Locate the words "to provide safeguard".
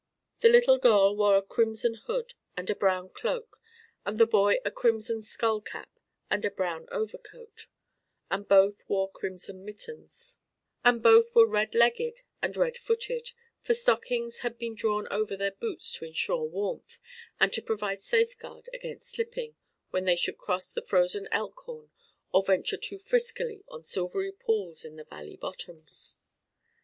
17.53-18.69